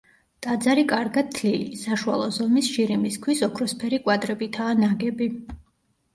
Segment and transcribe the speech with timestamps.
[0.43, 5.31] ტაძარი კარგად თლილი, საშუალო ზომის შირიმის ქვის ოქროსფერი კვადრებითაა ნაგები.